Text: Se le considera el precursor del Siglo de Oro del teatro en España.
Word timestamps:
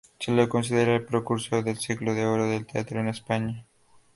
Se 0.19 0.31
le 0.31 0.49
considera 0.49 0.95
el 0.95 1.05
precursor 1.05 1.63
del 1.63 1.77
Siglo 1.77 2.15
de 2.15 2.25
Oro 2.25 2.47
del 2.47 2.65
teatro 2.65 2.99
en 3.01 3.07
España. 3.09 3.67